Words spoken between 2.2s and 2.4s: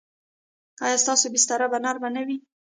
وي؟